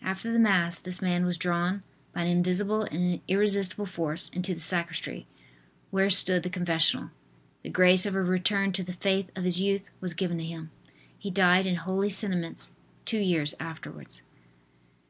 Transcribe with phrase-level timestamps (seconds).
[0.00, 1.82] After the Mass this man was drawn
[2.14, 5.26] by an invisible and irresistible force into the sacristy,
[5.90, 7.10] where stood the confessional.
[7.62, 10.70] The grace of a return to the faith of his youth was given to him.
[11.18, 12.70] He died in holy sentiments
[13.04, 14.22] two years afterwards.